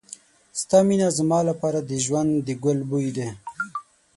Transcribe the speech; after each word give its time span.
ستا 0.61 0.77
مینه 0.87 1.07
زما 1.17 1.39
لپاره 1.49 1.79
د 1.81 1.91
ژوند 2.05 2.31
د 2.47 2.49
ګل 2.63 2.79
بوی 2.89 3.07
دی. 3.15 3.29